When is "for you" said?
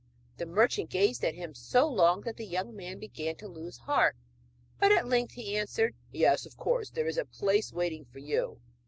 8.05-8.59